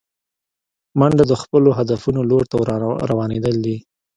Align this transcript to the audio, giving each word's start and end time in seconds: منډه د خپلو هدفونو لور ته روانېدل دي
منډه 0.99 1.23
د 1.27 1.33
خپلو 1.41 1.69
هدفونو 1.77 2.19
لور 2.29 2.43
ته 2.51 2.55
روانېدل 3.11 3.55
دي 3.65 3.75